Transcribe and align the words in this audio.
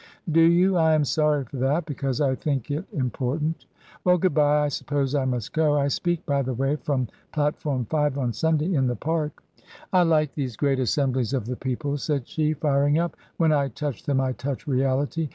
"Do 0.31 0.41
you? 0.41 0.77
I 0.77 0.95
am 0.95 1.05
sorry 1.05 1.43
for 1.45 1.57
that, 1.57 1.85
because 1.85 2.21
I 2.21 2.33
think 2.33 2.71
it 2.71 2.85
important. 2.91 3.65
Well, 4.03 4.17
good 4.17 4.33
bye. 4.33 4.61
I 4.61 4.67
suppose 4.69 5.13
I 5.13 5.25
must 5.25 5.53
go. 5.53 5.77
I 5.77 5.89
speak, 5.89 6.25
by 6.25 6.41
the 6.41 6.55
way, 6.55 6.77
from 6.77 7.07
Platform 7.31 7.85
5 7.85 8.17
on 8.17 8.33
Sunday 8.33 8.73
in 8.73 8.87
the 8.87 8.95
Park."" 8.95 9.43
I 9.93 10.01
like 10.01 10.33
these 10.33 10.57
great 10.57 10.79
assemblies 10.79 11.33
of 11.35 11.45
the 11.45 11.55
people," 11.55 11.97
said 11.97 12.27
she, 12.27 12.53
firing 12.55 12.97
up;" 12.97 13.15
when 13.37 13.53
I 13.53 13.67
touch 13.67 14.01
them 14.03 14.19
I 14.19 14.31
touch 14.31 14.65
reality. 14.65 15.29